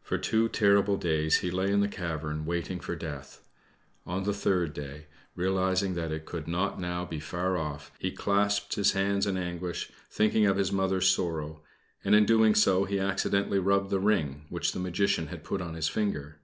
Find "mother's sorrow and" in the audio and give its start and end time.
10.72-12.14